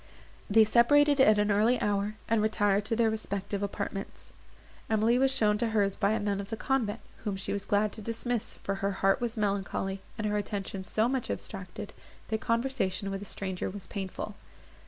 [0.49, 4.31] They separated at an early hour, and retired to their respective apartments.
[4.89, 7.91] Emily was shown to hers by a nun of the convent, whom she was glad
[7.91, 11.93] to dismiss, for her heart was melancholy, and her attention so much abstracted,
[12.29, 14.33] that conversation with a stranger was painful.